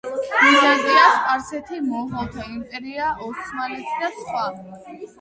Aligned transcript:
ბიზანტია, 0.43 1.03
სპარსეთი, 1.17 1.79
მონღოლთა 1.91 2.49
იმპერია, 2.57 3.13
ოსმალეთი 3.31 4.03
და 4.05 4.13
სხვა 4.21 4.51